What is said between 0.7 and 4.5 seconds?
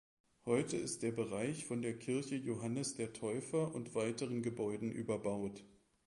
ist der Bereich von der Kirche Johannes der Täufer und weiteren